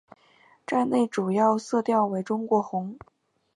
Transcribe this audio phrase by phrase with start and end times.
[0.65, 2.97] 站内主要色调为中国红。